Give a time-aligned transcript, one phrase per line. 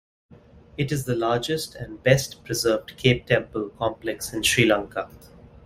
[0.77, 5.11] It is the largest and best preserved cave temple complex in Sri Lanka.